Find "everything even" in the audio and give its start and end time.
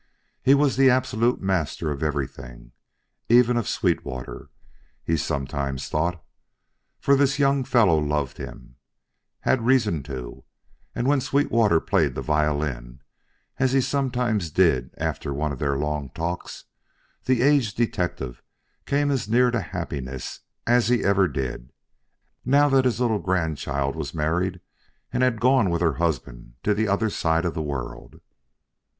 2.01-3.55